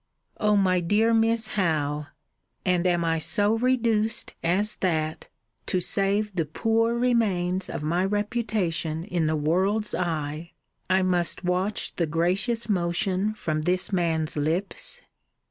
O 0.39 0.57
my 0.57 0.79
dear 0.79 1.13
Miss 1.13 1.49
Howe! 1.49 2.07
And 2.65 2.87
am 2.87 3.05
I 3.05 3.19
so 3.19 3.59
reduced, 3.59 4.33
as 4.43 4.77
that, 4.77 5.27
to 5.67 5.79
save 5.79 6.33
the 6.33 6.45
poor 6.45 6.95
remains 6.95 7.69
of 7.69 7.83
my 7.83 8.03
reputation 8.03 9.03
in 9.03 9.27
the 9.27 9.35
world's 9.35 9.93
eye, 9.93 10.53
I 10.89 11.03
must 11.03 11.43
watch 11.43 11.95
the 11.97 12.07
gracious 12.07 12.67
motion 12.67 13.35
from 13.35 13.61
this 13.61 13.93
man's 13.93 14.35
lips? 14.35 15.03